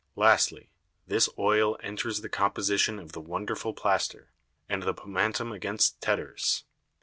Lastly, 0.15 0.71
This 1.05 1.29
Oil 1.37 1.77
enters 1.83 2.21
the 2.21 2.27
Composition 2.27 2.97
of 2.97 3.11
the 3.11 3.21
wonderful 3.21 3.71
Plaister, 3.71 4.29
and 4.67 4.81
the 4.81 4.95
Pomatum 4.95 5.51
against 5.51 6.01
Tetters. 6.01 6.63